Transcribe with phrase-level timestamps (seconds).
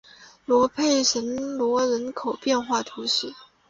[0.47, 1.21] 勒佩什
[1.59, 3.35] 罗人口变化图示